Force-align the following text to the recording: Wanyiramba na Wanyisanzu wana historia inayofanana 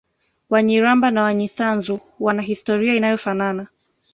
Wanyiramba 0.49 1.11
na 1.11 1.23
Wanyisanzu 1.23 1.99
wana 2.19 2.41
historia 2.41 2.95
inayofanana 2.95 3.67